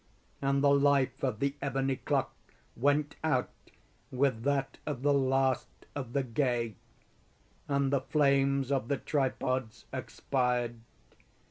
[0.41, 2.33] And the life of the ebony clock
[2.75, 3.51] went out
[4.09, 6.73] with that of the last of the gay.
[7.67, 10.79] And the flames of the tripods expired.